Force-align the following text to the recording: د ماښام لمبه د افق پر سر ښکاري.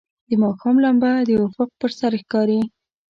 د 0.29 0.31
ماښام 0.43 0.75
لمبه 0.83 1.11
د 1.27 1.29
افق 1.45 1.69
پر 1.79 1.91
سر 1.99 2.13
ښکاري. 2.21 2.61